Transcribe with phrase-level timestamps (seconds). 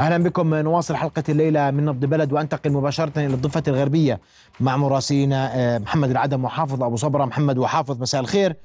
[0.00, 0.54] أهلا بكم.
[0.54, 4.20] نواصل حلقة الليلة من نبض بلد وأنتقل مباشرة إلى الضفة الغربية
[4.60, 7.24] مع مراسلنا آه، محمد العدم وحافظ أبو صبرة.
[7.24, 8.56] محمد وحافظ مساء الخير.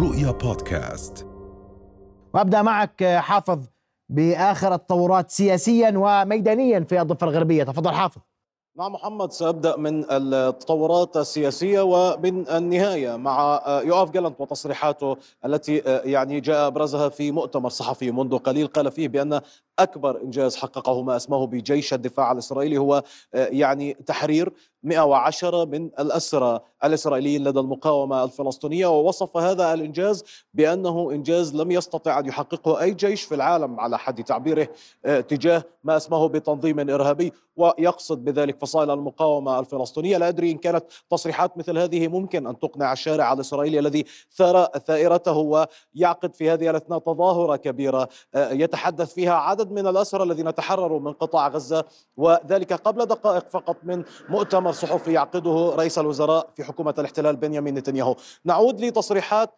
[0.00, 1.26] رؤيا بودكاست.
[2.34, 3.66] وأبدأ معك آه، حافظ
[4.08, 7.64] بآخر التطورات سياسيا وميدانيا في الضفة الغربية.
[7.64, 8.20] تفضل حافظ.
[8.76, 16.66] نعم محمد سأبدأ من التطورات السياسية ومن النهاية مع يوآف جالنت وتصريحاته التي يعني جاء
[16.66, 18.66] أبرزها في مؤتمر صحفي منذ قليل.
[18.66, 19.40] قال فيه بأن
[19.78, 23.02] أكبر إنجاز حققه ما أسمه بجيش الدفاع الإسرائيلي هو
[23.34, 31.70] يعني تحرير 110 من الأسرى الإسرائيليين لدى المقاومة الفلسطينية ووصف هذا الإنجاز بأنه إنجاز لم
[31.70, 34.68] يستطع أن يحققه أي جيش في العالم على حد تعبيره
[35.04, 40.16] تجاه ما أسمه بتنظيم إرهابي ويقصد بذلك فصائل المقاومة الفلسطينية.
[40.16, 44.04] لا أدري إن كانت تصريحات مثل هذه ممكن أن تقنع الشارع الإسرائيلي الذي
[44.36, 51.00] ثار ثائرته ويعقد في هذه الأثناء تظاهرة كبيرة يتحدث فيها عدد من الأسرى الذين تحرروا
[51.00, 51.84] من قطاع غزة
[52.16, 58.16] وذلك قبل دقائق فقط من مؤتمر صحفي يعقده رئيس الوزراء في حكومة الاحتلال بنيامين نتنياهو.
[58.44, 59.50] نعود لتصريحات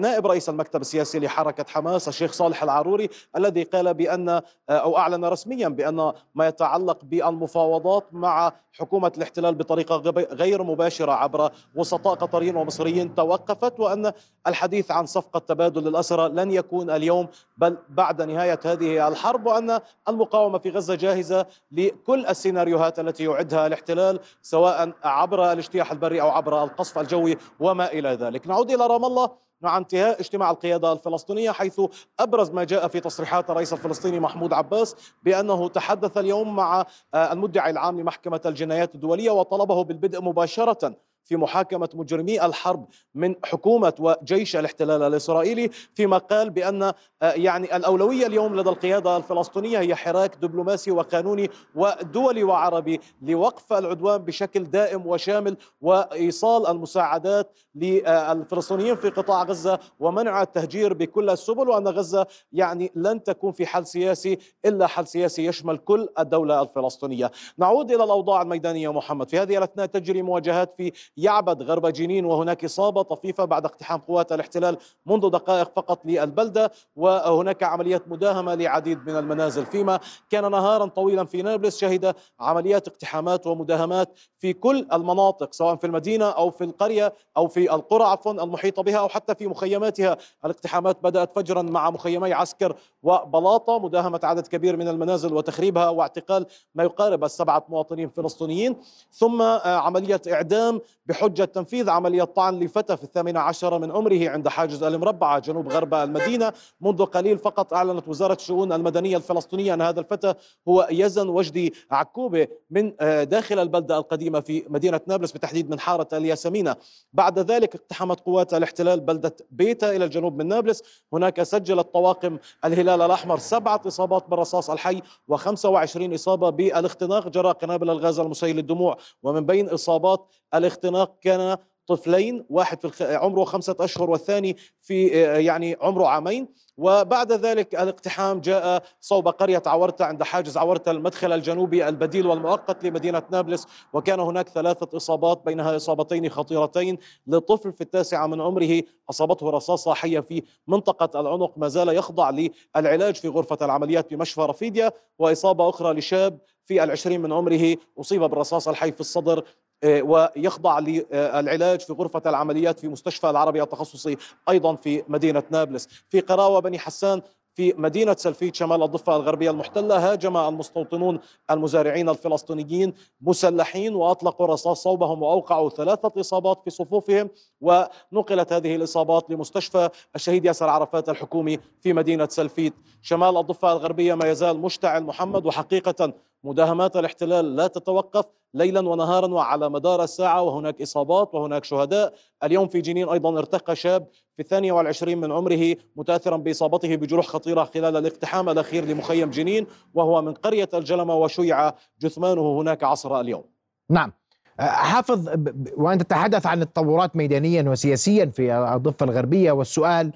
[0.00, 4.40] نائب رئيس المكتب السياسي لحركة حماس الشيخ صالح العروري الذي قال بأن
[4.70, 9.96] أو أعلن رسميا بأن ما يتعلق بالمفاوضات مع حكومة الاحتلال بطريقة
[10.32, 14.12] غير مباشرة عبر وسطاء قطريين ومصريين توقفت وأن
[14.46, 19.37] الحديث عن صفقة تبادل الأسرى لن يكون اليوم بل بعد نهاية هذه الحرب.
[19.46, 26.28] وأن المقاومة في غزة جاهزة لكل السيناريوهات التي يعدها الاحتلال سواء عبر الاجتياح البري أو
[26.28, 28.46] عبر القصف الجوي وما إلى ذلك.
[28.46, 29.30] نعود إلى رام الله
[29.60, 31.80] مع انتهاء اجتماع القيادة الفلسطينية حيث
[32.20, 38.00] أبرز ما جاء في تصريحات الرئيس الفلسطيني محمود عباس بأنه تحدث اليوم مع المدعي العام
[38.00, 40.94] لمحكمة الجنايات الدولية وطلبه بالبدء مباشرة
[41.28, 48.26] في محاكمة مجرمي الحرب من حكومة وجيش الاحتلال الإسرائيلي فيما قال بأن آه، يعني الأولوية
[48.26, 55.56] اليوم لدى القيادة الفلسطينية هي حراك دبلوماسي وقانوني ودولي وعربي لوقف العدوان بشكل دائم وشامل
[55.80, 63.52] وإيصال المساعدات للفلسطينيين في قطاع غزة ومنع التهجير بكل السبل وأن غزة يعني لن تكون
[63.52, 67.30] في حل سياسي إلا حل سياسي يشمل كل الدولة الفلسطينية.
[67.58, 69.28] نعود إلى الأوضاع الميدانية محمد.
[69.28, 74.32] في هذه الأثناء تجري مواجهات في يعبد غرب جنين وهناك إصابة طفيفة بعد اقتحام قوات
[74.32, 79.66] الاحتلال منذ دقائق فقط للبلدة وهناك عمليات مداهمة لعديد من المنازل.
[79.66, 85.86] فيما كان نهارا طويلا في نابلس شهد عمليات اقتحامات ومداهمات في كل المناطق سواء في
[85.86, 90.16] المدينة أو في القرية أو في القرى عفوا المحيطة بها أو حتى في مخيماتها.
[90.44, 96.84] الاقتحامات بدأت فجرا مع مخيمي عسكر وبلاطة مداهمة عدد كبير من المنازل وتخريبها واعتقال ما
[96.84, 98.76] يقارب السبعة مواطنين فلسطينيين.
[99.12, 104.82] ثم عملية إعدام بحجة تنفيذ عملية طعن لفتى في الثامن عشر من عمره عند حاجز
[104.82, 106.52] المربعة جنوب غرب المدينة.
[106.80, 110.34] منذ قليل فقط أعلنت وزارة الشؤون المدنية الفلسطينية أن هذا الفتى
[110.68, 116.08] هو يزن وجدي عكوبة من آه، داخل البلدة القديمة في مدينة نابلس بالتحديد من حارة
[116.12, 116.76] الياسمينة.
[117.12, 120.82] بعد ذلك اقتحمت قوات الاحتلال بلدة بيتا إلى الجنوب من نابلس.
[121.12, 125.02] هناك سجلت طواقم الهلال الأحمر سبعة إصابات بالرصاص الحي
[125.32, 127.28] و25 إصابة بالاختناق.
[127.28, 128.96] جراء قنابل الغاز المسيل للدموع.
[129.22, 131.56] ومن بين إصابات الاختناق كان
[131.88, 135.06] طفلين واحد في عمره خمسة أشهر والثاني في
[135.44, 136.48] يعني عمره عامين.
[136.76, 143.22] وبعد ذلك الاقتحام جاء صوب قرية عورتة عند حاجز عورتة المدخل الجنوبي البديل والمؤقت لمدينة
[143.30, 143.66] نابلس.
[143.92, 148.82] وكان هناك ثلاثة إصابات بينها إصابتين خطيرتين لطفل في التاسعة من عمره.
[149.10, 154.92] أصابته رصاصة حية في منطقة العنق ما زال يخضع للعلاج في غرفة العمليات بمشفى رفيديا.
[155.18, 159.44] وإصابة أخرى لشاب في العشرين من عمره أصيب بالرصاص الحي في الصدر آه،
[159.84, 164.16] ويخضع للعلاج في غرفة العمليات في مستشفى العربي التخصصي
[164.48, 165.88] أيضا في مدينة نابلس.
[166.08, 167.22] في قراوة بني حسان
[167.54, 171.20] في مدينة سلفيت شمال الضفة الغربية المحتلة هاجم المستوطنون
[171.50, 177.30] المزارعين الفلسطينيين مسلحين وأطلقوا رصاص صوبهم وأوقعوا ثلاثة إصابات في صفوفهم.
[177.60, 184.30] ونقلت هذه الإصابات لمستشفى الشهيد ياسر عرفات الحكومي في مدينة سلفيت شمال الضفة الغربية ما
[184.30, 186.12] يزال مشتعل محمد وحقيقة
[186.44, 188.24] مداهمات الاحتلال لا تتوقف
[188.54, 192.14] ليلا ونهارا وعلى مدار الساعة وهناك إصابات وهناك شهداء.
[192.44, 194.06] اليوم في جنين أيضا ارتقى شاب
[194.36, 200.22] في الثانية والعشرين من عمره متأثرا بإصابته بجروح خطيرة خلال الاقتحام الأخير لمخيم جنين وهو
[200.22, 203.44] من قرية الجلمة وشيع جثمانه هناك عصر اليوم.
[203.90, 204.12] نعم.
[204.60, 205.28] حافظ
[205.76, 210.12] وأنت تتحدث عن التطورات ميدانيا وسياسيا في الضفة الغربية والسؤال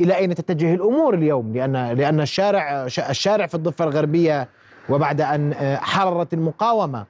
[0.00, 4.48] إلى أين تتجه الأمور اليوم؟ لأن لأن الشارع الشارع في الضفة الغربية
[4.88, 7.06] وبعد أن حررت المقاومة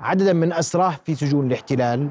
[0.00, 2.10] عددا من أسراه في سجون الاحتلال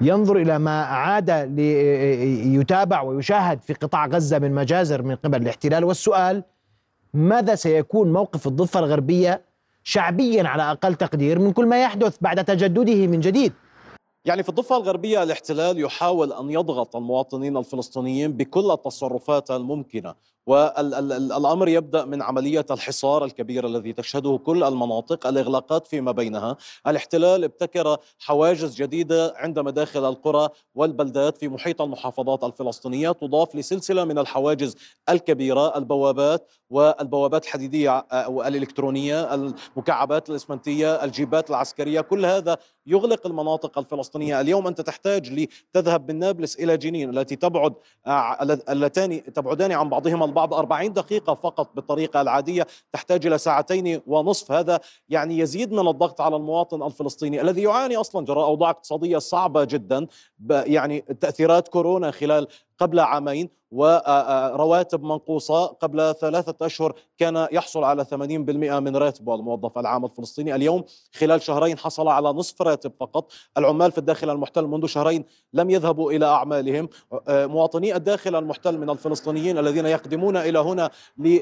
[0.00, 6.44] ينظر إلى ما عاد ليتابع ويشاهد في قطاع غزة من مجازر من قبل الاحتلال والسؤال
[7.14, 9.51] ماذا سيكون موقف الضفة الغربية
[9.84, 13.52] شعبيا على أقل تقدير من كل ما يحدث بعد تجدده من جديد.
[14.24, 20.14] يعني في الضفة الغربية الاحتلال يحاول أن يضغط المواطنين الفلسطينيين بكل التصرفات الممكنة
[20.46, 27.96] والأمر يبدأ من عملية الحصار الكبير الذي تشهده كل المناطق، الإغلاقات فيما بينها، الاحتلال ابتكر
[28.18, 34.76] حواجز جديدة عند مداخل القرى والبلدات في محيط المحافظات الفلسطينية تضاف لسلسلة من الحواجز
[35.08, 42.56] الكبيرة، البوابات والبوابات الحديدية والإلكترونية، المكعبات الإسمنتية، الجيبات العسكرية، كل هذا
[42.86, 47.74] يغلق المناطق الفلسطينية، اليوم أنت تحتاج لتذهب من نابلس إلى جنين التي تبعد
[48.68, 52.66] اللتان تبعدان عن بعضهما البعض 40 دقيقة فقط بالطريقة العادية.
[52.92, 54.52] تحتاج إلى ساعتين ونصف.
[54.52, 59.64] هذا يعني يزيد من الضغط على المواطن الفلسطيني الذي يعاني أصلا جراء أوضاع اقتصادية صعبة
[59.64, 60.06] جدا
[60.50, 62.46] يعني تأثيرات كورونا خلال
[62.82, 68.16] قبل عامين ورواتب منقوصة قبل ثلاثة أشهر كان يحصل على 80%
[68.80, 70.54] من راتبه الموظف العام الفلسطيني.
[70.54, 70.84] اليوم
[71.14, 73.32] خلال شهرين حصل على نصف راتب فقط.
[73.58, 76.88] العمال في الداخل المحتل منذ شهرين لم يذهبوا إلى أعمالهم.
[77.28, 80.90] مواطني الداخل المحتل من الفلسطينيين الذين يقدمون إلى هنا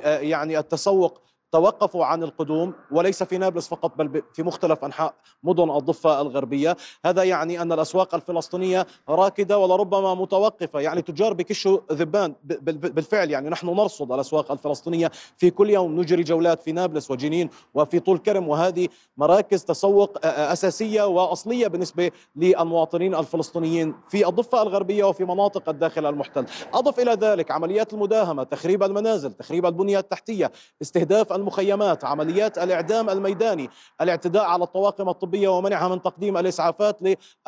[0.04, 1.20] يعني التسوق
[1.52, 7.22] توقفوا عن القدوم وليس في نابلس فقط بل في مختلف أنحاء مدن الضفة الغربية، هذا
[7.22, 12.34] يعني أن الأسواق الفلسطينية راكدة ولربما متوقفة، يعني تجار بكشوا ذبان
[12.66, 15.10] بالفعل يعني نحن نرصد الأسواق الفلسطينية.
[15.36, 21.02] في كل يوم نجري جولات في نابلس وجنين وفي طول كرم وهذه مراكز تسوق أساسية
[21.02, 27.92] وأصلية بالنسبة للمواطنين الفلسطينيين في الضفة الغربية وفي مناطق الداخل المحتل، أضف إلى ذلك عمليات
[27.92, 30.52] المداهمة، تخريب المنازل، تخريب البنية التحتية،
[30.82, 33.70] استهداف المخيمات عمليات الإعدام الميداني
[34.00, 36.98] الاعتداء على الطواقم الطبية ومنعها من تقديم الإسعافات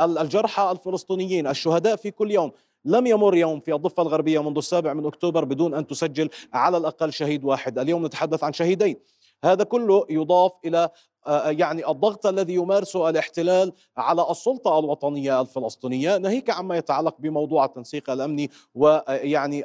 [0.01, 1.47] للجرحى الفلسطينيين.
[1.47, 2.53] الشهداء في كل يوم
[2.85, 7.13] لم يمر يوم في الضفة الغربية منذ السابع من أكتوبر بدون أن تسجل على الأقل
[7.13, 7.79] شهيد واحد.
[7.79, 8.97] اليوم نتحدث عن شهيدين.
[9.45, 10.93] هذا كله يضاف آه،
[11.47, 18.51] يعني الضغط الذي يمارسه الاحتلال على السلطة الوطنية الفلسطينية ناهيك عما يتعلق بموضوع التنسيق الأمني
[18.75, 19.65] ويعني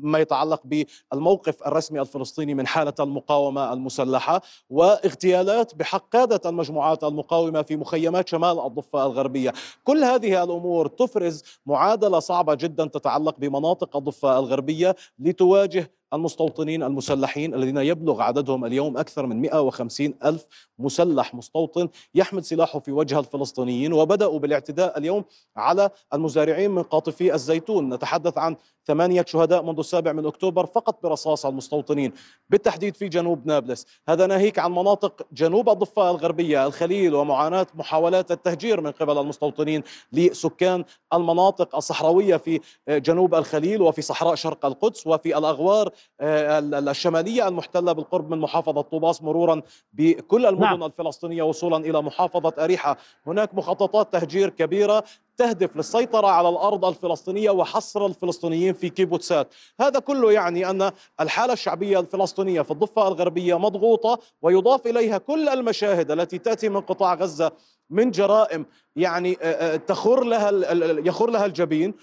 [0.00, 7.76] ما يتعلق بالموقف الرسمي الفلسطيني من حالة المقاومة المسلحة واغتيالات بحق قادة المجموعات المقاومة في
[7.76, 9.52] مخيمات شمال الضفة الغربية.
[9.84, 17.76] كل هذه الأمور تفرز معادلة صعبة جدا تتعلق بمناطق الضفة الغربية لتواجه المستوطنين المسلحين الذين
[17.76, 20.46] يبلغ عددهم اليوم أكثر من 150 ألف
[20.78, 25.24] مسلح مستوطن يحمل سلاحه في وجه الفلسطينيين وبدأوا بالاعتداء اليوم
[25.56, 27.94] على المزارعين من قاطفي الزيتون.
[27.94, 28.56] نتحدث عن
[28.86, 32.12] ثمانية شهداء منذ السابع من أكتوبر فقط برصاص المستوطنين.
[32.50, 33.86] بالتحديد في جنوب نابلس.
[34.08, 39.82] هذا ناهيك عن مناطق جنوب الضفة الغربية الخليل ومعاناة محاولات التهجير من قبل المستوطنين
[40.12, 40.84] لسكان
[41.14, 45.90] المناطق الصحراوية في جنوب الخليل وفي صحراء شرق القدس وفي الأغوار
[46.20, 49.62] الشمالية المحتلة بالقرب من محافظة طوباس مرورا
[49.92, 50.82] بكل المدن نعم.
[50.82, 52.96] الفلسطينية وصولا إلى محافظة أريحة
[53.26, 55.04] هناك مخططات تهجير كبيرة
[55.36, 62.00] تهدف للسيطرة على الأرض الفلسطينية وحصر الفلسطينيين في كيبوتسات هذا كله يعني أن الحالة الشعبية
[62.00, 67.52] الفلسطينية في الضفة الغربية مضغوطة ويضاف إليها كل المشاهد التي تأتي من قطاع غزة
[67.90, 68.66] من جرائم
[68.96, 70.50] يعني آه، آه، تخر لها
[70.98, 71.94] يخر لها الجبين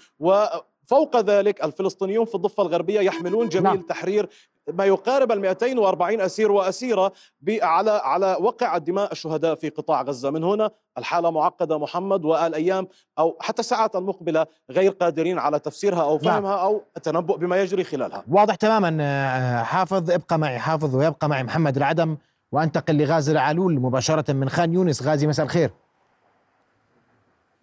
[0.90, 3.80] وفوق ذلك الفلسطينيون في الضفة الغربية يحملون جميل نعم.
[3.80, 4.28] تحرير
[4.72, 7.12] ما يقارب ال 240 أسير وأسيرة
[7.48, 13.36] على على وقع دماء الشهداء في قطاع غزة، من هنا الحالة معقدة محمد والايام أو
[13.40, 16.34] حتى الساعات المقبلة غير قادرين على تفسيرها أو نعم.
[16.34, 18.24] فهمها أو التنبؤ بما يجري خلالها.
[18.30, 22.16] واضح تماما آه، حافظ ابقى معي حافظ ويبقى معي محمد العدم
[22.52, 25.70] وأنتقل لغازي العلول مباشرة من خان يونس، غازي مساء الخير.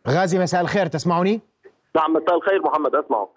[0.07, 1.41] غازي مساء الخير تسمعني؟
[1.95, 3.29] نعم مساء الخير محمد أسمعك.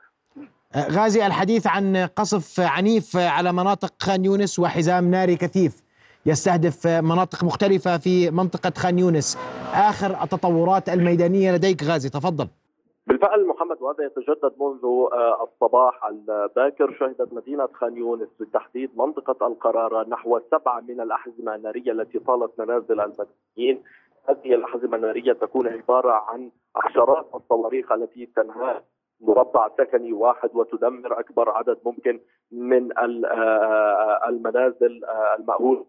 [0.76, 5.83] غازي الحديث عن قصف عنيف على مناطق خان يونس وحزام ناري كثيف.
[6.26, 9.38] يستهدف مناطق مختلفة في منطقة خان يونس.
[9.75, 12.49] آخر التطورات الميدانية لديك غازي تفضل.
[13.07, 16.04] بالفعل محمد وهذا يتجدد منذ آه، الصباح.
[16.04, 22.50] الباكر شهدت مدينة خان يونس بالتحديد منطقة القرارة نحو سبعة من الأحزمة النارية التي طالت
[22.59, 23.83] منازل المدنيين.
[24.28, 28.82] هذه الأحزمة النارية تكون عبارة عن عشرات الصواريخ التي تنهار
[29.20, 32.20] مربع سكني واحد وتدمر أكبر عدد ممكن
[32.52, 35.86] من آه، آه، المنازل آه، المأهول.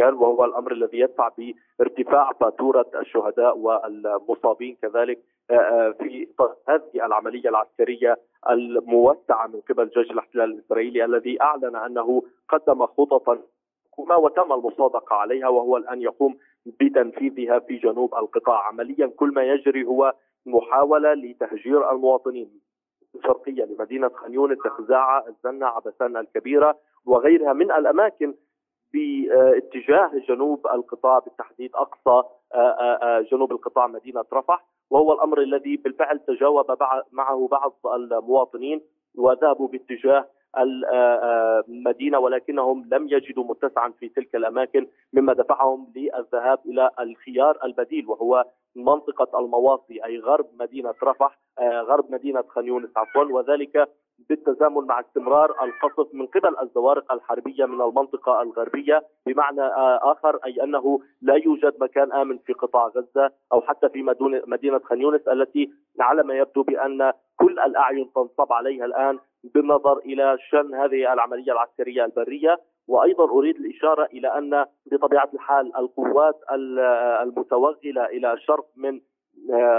[0.00, 1.30] وهو الأمر الذي يدفع
[1.78, 5.18] بارتفاع فاتورة الشهداء والمصابين كذلك
[5.98, 6.28] في
[6.68, 8.16] هذه العملية العسكرية
[8.50, 13.38] الموسعة من قبل جيش الاحتلال الإسرائيلي الذي أعلن أنه قدم خططا
[14.04, 18.66] ما وتم المصادقة عليها وهو الآن يقوم بتنفيذها في جنوب القطاع.
[18.66, 20.14] عمليا كل ما يجري هو
[20.46, 22.60] محاولة لتهجير المواطنين.
[23.14, 28.34] الشرقيه لمدينة خان يونس خزاعه الزنة عبسان الكبيرة وغيرها من الأماكن
[28.92, 34.64] باتجاه جنوب القطاع بالتحديد أقصى آه، آه، آه، جنوب القطاع مدينة رفح.
[34.90, 36.66] وهو الأمر الذي بالفعل تجاوب
[37.12, 38.80] معه بعض المواطنين
[39.14, 47.58] وذهبوا باتجاه المدينة ولكنهم لم يجدوا متسعا في تلك الأماكن مما دفعهم للذهاب إلى الخيار
[47.64, 48.44] البديل وهو
[48.76, 53.24] منطقة المواصي أي غرب مدينة رفح غرب مدينة خان يونس عفوا.
[53.24, 53.88] وذلك
[54.28, 59.62] بالتزامن مع استمرار القصف من قبل الزوارق الحربية من المنطقة الغربية بمعنى
[60.02, 64.02] آخر أي أنه لا يوجد مكان آمن في قطاع غزة أو حتى في
[64.46, 69.18] مدينة خان يونس التي على ما يبدو بأن كل الأعين تنصب عليها الآن.
[69.44, 72.60] بالنظر إلى شن هذه العملية العسكرية البرية.
[72.88, 76.40] وأيضا أريد الإشارة إلى أن بطبيعة الحال القوات
[77.22, 79.00] المتوغلة إلى الشرق من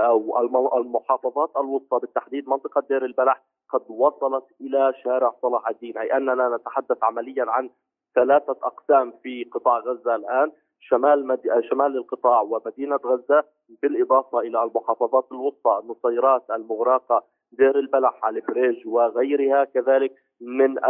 [0.06, 5.98] أو المحافظات الوسطى بالتحديد منطقة دير البلح قد وصلت إلى شارع صلاح الدين.
[5.98, 7.70] أي أننا نتحدث عمليا عن
[8.16, 11.42] ثلاثة أقسام في قطاع غزة الآن شمال مد...
[11.70, 13.44] شمال القطاع ومدينة غزة
[13.82, 20.86] بالإضافة إلى المحافظات الوسطى النصيرات المغراقه دير البلح الفريج وغيرها كذلك من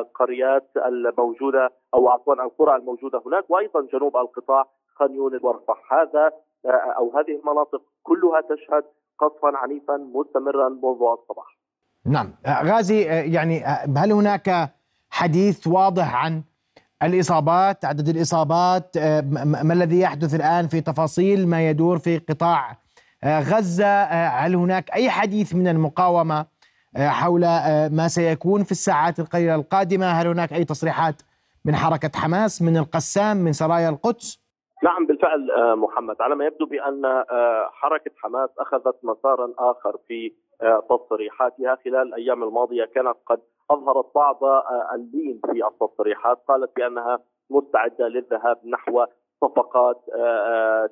[0.00, 4.64] القريات الموجودة أو عفوا القرى الموجودة هناك وأيضا جنوب القطاع
[4.96, 5.92] خان يونس ورفح.
[5.92, 6.30] هذا
[6.98, 8.84] أو هذه المناطق كلها تشهد
[9.18, 11.58] قصفا عنيفا مستمرا منذ الصباح.
[12.06, 12.32] نعم.
[12.46, 13.02] غازي
[13.32, 13.60] يعني
[13.96, 14.70] هل هناك
[15.10, 16.42] حديث واضح عن
[17.02, 18.98] الإصابات عدد الإصابات؟
[19.64, 22.76] ما الذي يحدث الآن في تفاصيل ما يدور في قطاع
[23.24, 26.46] غزة هل هناك أي حديث من المقاومة
[26.96, 27.40] حول
[27.90, 31.22] ما سيكون في الساعات القليلة القادمة؟ هل هناك أي تصريحات
[31.64, 34.40] من حركة حماس من القسام من سرايا القدس؟
[34.82, 36.16] نعم بالفعل محمد.
[36.20, 37.24] على ما يبدو بأن
[37.72, 40.32] حركة حماس أخذت مسارا آخر في
[40.90, 42.84] تصريحاتها خلال الأيام الماضية.
[42.84, 44.38] كانت قد أظهرت بعض
[44.94, 46.38] اللين في التصريحات.
[46.48, 47.18] قالت بأنها
[47.50, 49.04] مستعدة للذهاب نحو
[49.40, 50.00] صفقات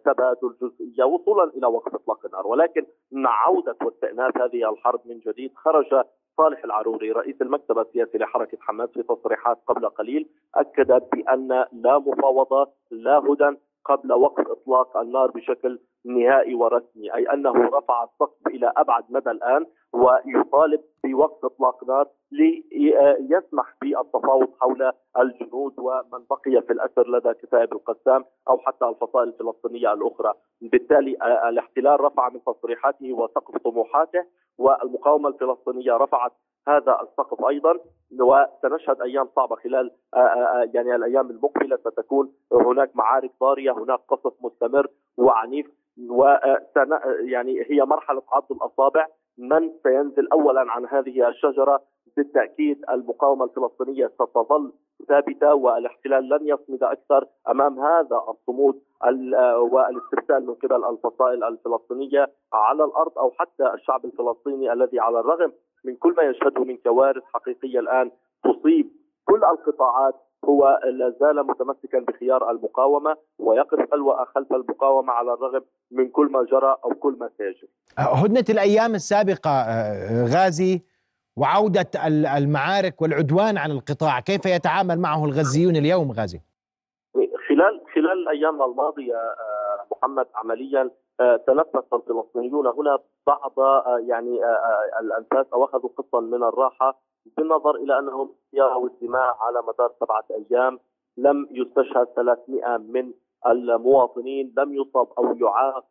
[0.05, 2.47] تبادل جزئية وصولا إلى وقف إطلاق النار.
[2.47, 6.05] ولكن مع عوده واستئناف هذه الحرب من جديد خرج
[6.37, 12.71] صالح العروري رئيس المكتب السياسي لحركة حماس في تصريحات قبل قليل أكد بأن لا مفاوضة
[12.90, 19.05] لا هدى قبل وقف إطلاق النار بشكل نهائي ورسمي أي أنه رفع السقف إلى أبعد
[19.11, 19.67] مدى الآن.
[19.92, 28.25] ويطالب بوقف إطلاق نار ليسمح بالتفاوض حول الجنود ومن بقي في الأسر لدى كتائب القسام
[28.49, 31.16] أو حتى الفصائل الفلسطينية الأخرى، بالتالي
[31.49, 34.25] الاحتلال رفع من تصريحاته وسقف طموحاته
[34.59, 36.33] والمقاومة الفلسطينية رفعت
[36.68, 37.78] هذا السقف أيضا.
[38.21, 39.90] وسنشهد أيام صعبة خلال
[40.75, 41.76] يعني الأيام المقبلة.
[41.76, 44.87] ستكون هناك معارك ضارية، هناك قصف مستمر
[45.18, 45.66] وعنيف
[46.11, 46.25] و
[47.21, 49.07] يعني هي مرحلة عض الأصابع.
[49.38, 51.80] من سينزل اولا عن هذه الشجرة؟
[52.16, 54.73] بالتأكيد المقاومة الفلسطينية ستظل
[55.09, 58.80] ثابتة والاحتلال لن يصمد أكثر أمام هذا الصمود
[59.73, 65.52] والاسترسال من قبل الفصائل الفلسطينية على الأرض أو حتى الشعب الفلسطيني الذي على الرغم
[65.85, 68.11] من كل ما يشهده من كوارث حقيقية الآن
[68.45, 68.90] تصيب
[69.25, 70.14] كل القطاعات
[70.45, 76.45] هو لا زال متمسكا بخيار المقاومة ويقف الوأ خلف المقاومة على الرغم من كل ما
[76.45, 77.68] جرى أو كل ما سيجري.
[77.99, 79.64] هدنه الأيام السابقة
[80.35, 80.83] غازي
[81.37, 81.90] وعودة
[82.37, 86.40] المعارك والعدوان على القطاع، كيف يتعامل معه الغزيون اليوم غازي؟
[87.49, 89.16] خلال خلال الأيام الماضية
[89.92, 90.90] محمد عمليا
[91.47, 93.52] تنفس الفلسطينيون هنا بعض
[94.09, 94.40] يعني
[95.00, 97.00] الأنفاس أو أخذوا قسطا من الراحة
[97.37, 100.78] بالنظر إلى أنهم يروا الدماء على مدار سبعة أيام
[101.16, 103.12] لم يستشهد 300 من
[103.47, 105.85] المواطنين لم يصاب أو يعاق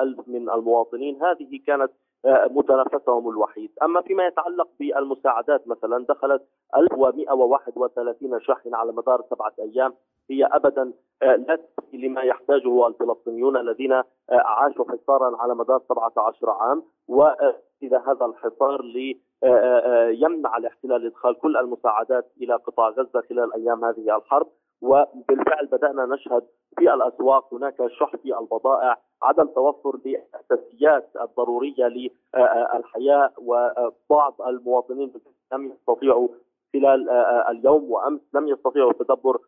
[0.00, 1.22] ألف من المواطنين.
[1.22, 1.92] هذه كانت
[2.50, 3.70] متنفسهم الوحيد.
[3.82, 6.42] أما فيما يتعلق بالمساعدات مثلا دخلت
[6.76, 9.94] 1131 شاحنة على مدار سبعة أيام
[10.30, 11.58] هي أبدا لا
[11.92, 16.82] لما يحتاجه الفلسطينيون الذين عاشوا حصارا على مدار 17 عام.
[17.08, 18.80] وإذا هذا الحصار
[20.22, 24.46] يمنع الاحتلال إدخال كل المساعدات إلى قطاع غزة خلال أيام هذه الحرب.
[24.82, 26.42] وبالفعل بدأنا نشهد
[26.78, 35.12] في الأسواق هناك شح في البضائع عدم توفر للأساسيات الضرورية للحياة وبعض المواطنين
[35.52, 36.28] لم يستطيعوا
[36.72, 37.10] خلال
[37.50, 39.38] اليوم وأمس لم يستطيعوا تدبر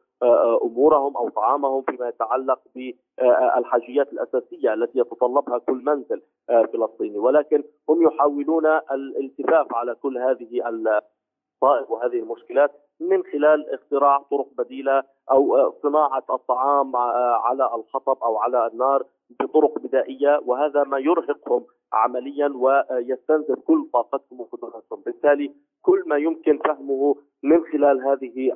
[0.62, 7.18] أمورهم أو طعامهم فيما يتعلق بالحاجيات الأساسية التي يتطلبها كل منزل فلسطيني.
[7.18, 15.02] ولكن هم يحاولون الالتفاف على كل هذه المصائب وهذه المشكلات من خلال اختراع طرق بديلة
[15.30, 16.96] أو صناعة الطعام
[17.46, 19.04] على الحطب أو على النار
[19.40, 25.02] بطرق بدائية وهذا ما يرهقهم عمليا ويستنزف كل طاقتهم وقدراتهم.
[25.06, 28.52] بالتالي كل ما يمكن فهمه من خلال هذه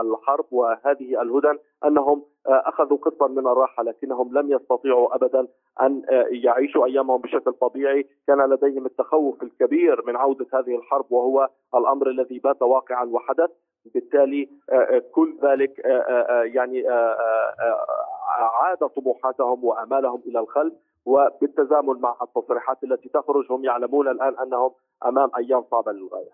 [0.00, 5.48] الحرب وهذه الهدن أنهم أخذوا قسطا من الراحة لكنهم لم يستطيعوا ابدا
[5.82, 12.10] أن يعيشوا أيامهم بشكل طبيعي، كان لديهم التخوف الكبير من عودة هذه الحرب وهو الأمر
[12.10, 13.50] الذي بات واقعا وحدث،
[13.94, 14.48] بالتالي
[15.12, 15.78] كل ذلك
[16.44, 16.88] يعني
[18.62, 20.74] عاد طموحاتهم وأمالهم إلى الخلف.
[21.06, 24.70] وبالتزامن مع التصريحات التي تخرج هم يعلمون الآن أنهم
[25.06, 26.30] أمام أيام صعبة للغاية.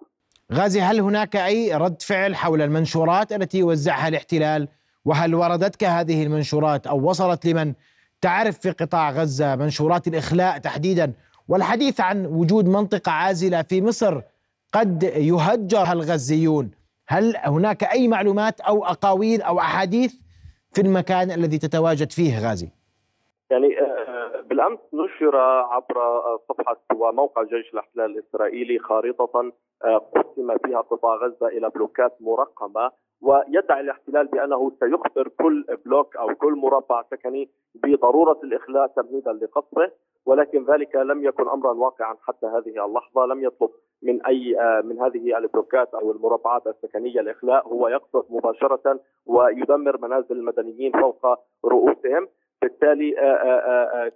[0.52, 4.68] غازي هل هناك أي رد فعل حول المنشورات التي وزعها الاحتلال؟
[5.04, 7.74] وهل وردتك هذه المنشورات أو وصلت لمن
[8.20, 11.12] تعرف في قطاع غزة منشورات الإخلاء تحديدا؟
[11.48, 14.20] والحديث عن وجود منطقة عازلة في مصر
[14.72, 16.70] قد يهجر الغزيون.
[17.08, 20.14] هل هناك أي معلومات أو أقاويل أو أحاديث
[20.72, 22.68] في المكان الذي تتواجد فيه غازي؟
[23.50, 23.66] يعني
[24.52, 29.52] بالأمس نشر عبر صفحة وموقع جيش الاحتلال الإسرائيلي خارطه
[30.16, 32.90] قسم فيها قطاع غزة إلى بلوكات مرقمة
[33.22, 39.90] ويدعي الاحتلال بأنه سيخبر كل بلوك أو كل مربع سكني بضرورة الإخلاء تمهيدا لقصفه
[40.26, 43.70] ولكن ذلك لم يكن أمرا واقعا حتى هذه اللحظة لم يطلب
[44.02, 50.92] من أي من هذه البلوكات أو المربعات السكنية الإخلاء هو يقصف مباشرة ويدمر منازل المدنيين
[50.92, 51.26] فوق
[51.64, 52.28] رؤوسهم.
[52.62, 53.12] بالتالي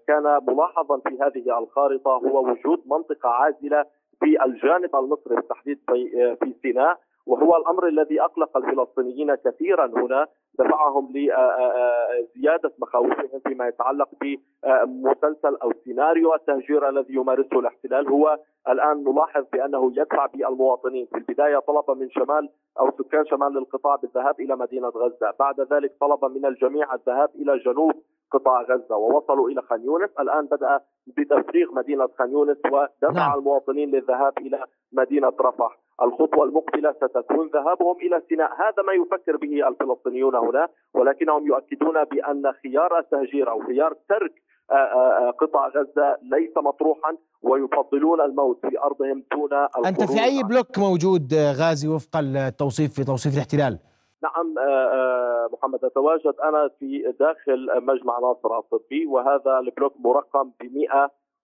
[0.07, 3.85] كان ملاحظا في هذه الخارطة هو وجود منطقة عازلة
[4.21, 5.79] في الجانب المصري بالتحديد
[6.41, 10.26] في سيناء وهو الأمر الذي أقلق الفلسطينيين كثيرا هنا.
[10.59, 18.09] دفعهم لزياده مخاوفهم فيما يتعلق بمسلسل أو سيناريو التهجير الذي يمارسه الاحتلال.
[18.09, 18.38] هو
[18.69, 21.07] الآن نلاحظ بأنه يدفع بالمواطنين.
[21.07, 22.49] في البداية طلب من شمال
[22.81, 27.59] أو سكان شمال القطاع بالذهاب إلى مدينة غزة، بعد ذلك طلب من الجميع الذهاب إلى
[27.59, 27.93] جنوب
[28.33, 33.38] قطاع غزة ووصلوا إلى خان يونس، الآن بدأ بتفريغ مدينة خان يونس ودفع نعم.
[33.38, 39.68] المواطنين للذهاب إلى مدينة رفح، الخطوة المقبلة ستكون ذهابهم إلى سيناء، هذا ما يفكر به
[39.68, 44.32] الفلسطينيون هنا ولكنهم يؤكدون بأن خيار التهجير أو خيار ترك
[45.41, 49.52] قطاع غزة ليس مطروحا ويفضلون الموت في أرضهم دون
[49.86, 53.78] أنت في أي بلوك موجود غازي وفق التوصيف في توصيف الاحتلال؟
[54.23, 54.55] نعم
[55.52, 60.65] محمد أتواجد أنا في داخل مجمع ناصر الطبي وهذا البلوك مرقم ب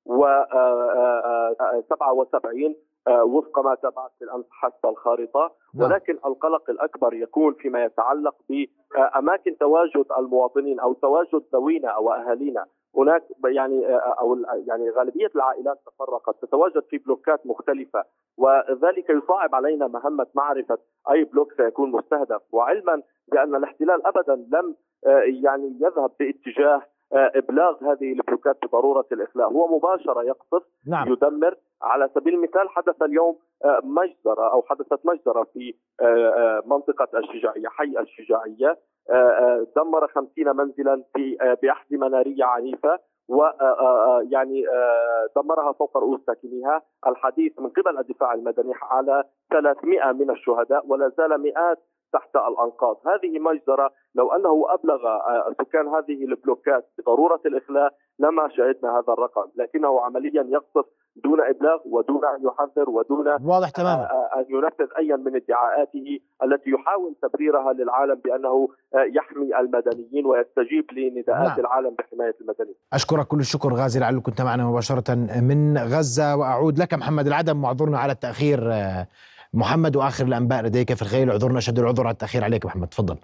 [0.07, 2.75] 177
[3.09, 5.53] وفق ما تابعت بالامس حسب الخارطة.
[5.81, 12.67] ولكن القلق الأكبر يكون فيما يتعلق بأماكن تواجد المواطنين أو تواجد ذوينا أو أهالينا.
[12.97, 18.05] هناك يعني أو يعني غالبية العائلات تفرقت تتواجد في بلوكات مختلفة
[18.39, 20.79] وذلك يصعب علينا مهمة معرفة
[21.11, 23.03] أي بلوك سيكون مستهدف وعلما
[23.33, 24.77] بأن الاحتلال ابدا لم
[25.43, 31.13] يعني يذهب باتجاه إبلاغ هذه البلوكات بضرورة الإخلاء هو مباشرة يقصف نعم.
[31.13, 33.39] يدمر على سبيل المثال حدث اليوم
[33.85, 35.75] مجزرة أو حدثت مجزرة في
[36.67, 38.79] منطقة الشجاعية حي الشجاعية
[39.77, 43.45] دمر خمسين منزلا في باحزمه ناريه عنيفة و
[44.31, 44.65] يعني
[45.37, 46.83] دمرها فوق رؤوس ساكنيها.
[47.07, 51.79] الحديث من قبل الدفاع المدني على 300 من الشهداء ولا زال مئات
[52.13, 53.91] تحت الأنقاض، هذه مجزرة.
[54.15, 55.01] لو أنه أبلغ
[55.59, 60.87] سكان هذه البلوكات بضرورة الإخلاء لما شهدنا هذا الرقم، لكنه عمليا يقصف
[61.25, 64.09] دون إبلاغ ودون أن يحذر ودون واضح تماما.
[64.37, 68.69] أن ينفذ ايا من ادعاءاته التي يحاول تبريرها للعالم بأنه
[69.17, 71.61] يحمي المدنيين ويستجيب لنداءات نعم.
[71.61, 72.77] العالم بحماية المدنيين.
[72.93, 76.37] أشكرك كل الشكر غازي لعل كنت معنا مباشرة من غزة.
[76.37, 78.59] وأعود لك محمد العدم معذرنا على التأخير
[79.55, 82.07] محمد وآخر الأنباء لديك في الخيل اعذرنا اشد العذر.
[82.07, 82.89] على التاخير عليك محمد.
[82.89, 83.17] تفضل.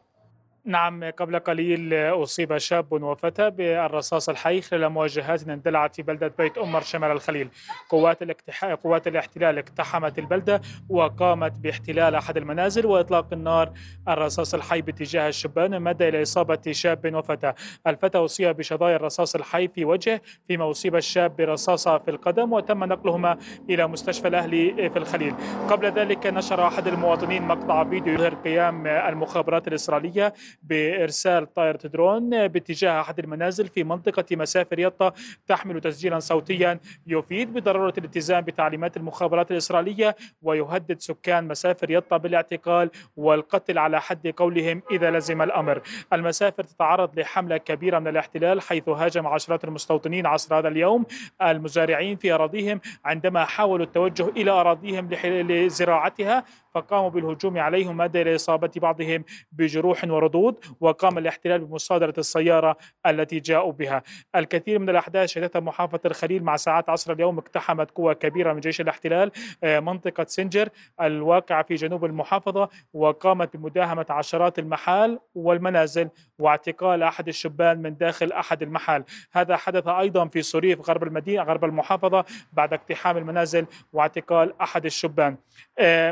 [0.69, 6.81] نعم قبل قليل أصيب شاب وفتى بالرصاص الحي خلال مواجهات اندلعت في بلدة بيت أمر
[6.81, 7.49] شمال الخليل.
[7.89, 13.73] قوات الاقتحام قوات الاحتلال اقتحمت البلدة وقامت باحتلال أحد المنازل وإطلاق النار
[14.09, 17.53] الرصاص الحي باتجاه الشبان مدى إلى إصابة شاب وفتى.
[17.87, 23.39] الفتى أصيب بشظايا الرصاص الحي في وجهه فيما أصيب الشاب برصاصة في القدم وتم نقلهما
[23.71, 25.35] إلى مستشفى الأهلي في الخليل.
[25.71, 33.01] قبل ذلك نشر أحد المواطنين مقطع فيديو يظهر قيام المخابرات الإسرائيلية بإرسال طائرة درون باتجاه
[33.01, 35.13] أحد المنازل في منطقة مسافر يطا
[35.47, 43.79] تحمل تسجيلا صوتيا يفيد بضرورة الالتزام بتعليمات المخابرات الإسرائيلية ويهدد سكان مسافر يطا بالاعتقال والقتل
[43.79, 45.83] على حد قولهم إذا لزم الأمر.
[46.13, 51.07] المسافر تتعرض لحملة كبيرة من الاحتلال حيث هاجم عشرات المستوطنين عصر هذا اليوم
[51.43, 52.81] المزارعين في أراضيهم.
[53.05, 56.45] عندما حاولوا التوجه إلى أراضيهم لزراعتها
[56.75, 63.41] فقاموا بالهجوم عليهم أدى إلى إصابة بعضهم بجروح وردود الحدود وقام الاحتلال بمصادرة السيارة التي
[63.41, 64.03] جاءوا بها.
[64.37, 68.81] الكثير من الأحداث شهدتها محافظة الخليل مع ساعات عصر اليوم اقتحمت قوى كبيرة من جيش
[68.81, 69.31] الاحتلال
[69.65, 70.69] آه، منطقة سنجر
[71.01, 76.09] الواقعة في جنوب المحافظة وقامت بمداهمة عشرات المحال والمنازل
[76.39, 79.05] واعتقال أحد الشبان من داخل أحد المحال.
[79.33, 85.37] هذا حدث أيضا في صريف غرب المدينة غرب المحافظة بعد اقتحام المنازل واعتقال أحد الشبان.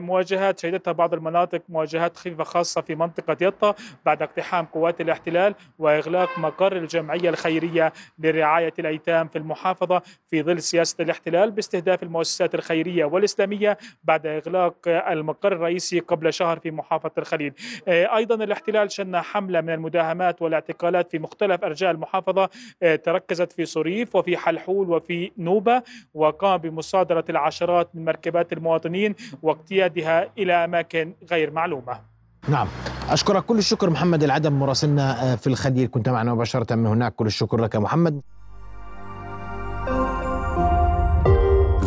[0.00, 3.74] مواجهات شهدتها بعض المناطق مواجهات خفيفة خاصة في منطقة يطا
[4.06, 11.02] بعد اقتحام قوات الاحتلال وإغلاق مقر الجمعية الخيرية لرعاية الأيتام في المحافظة في ظل سياسة
[11.02, 17.52] الاحتلال باستهداف المؤسسات الخيرية والإسلامية بعد إغلاق المقر الرئيسي قبل شهر في محافظة الخليل.
[17.88, 22.48] آه، أيضا الاحتلال شن حملة من المداهمات والاعتقالات في مختلف أرجاء المحافظة
[22.82, 25.82] آه، تركزت في صريف وفي حلحول وفي نوبة
[26.14, 29.14] وقام بمصادرة العشرات من مركبات المواطنين
[29.56, 32.00] واقتيادها إلى أماكن غير معلومة.
[32.48, 32.68] نعم.
[33.08, 35.88] أشكرك كل الشكر محمد العدم مراسلنا آه، في الخليل.
[35.88, 37.14] كنت معنا مباشرة من هناك.
[37.14, 38.20] كل الشكر لك محمد.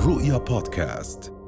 [0.06, 1.39] رؤيا بودكاست.